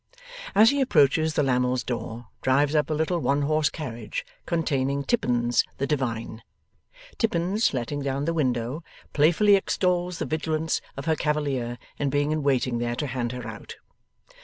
[0.55, 5.63] As he approaches the Lammles' door, drives up a little one horse carriage, containing Tippins
[5.77, 6.41] the divine.
[7.19, 8.83] Tippins, letting down the window,
[9.13, 13.47] playfully extols the vigilance of her cavalier in being in waiting there to hand her
[13.47, 13.75] out.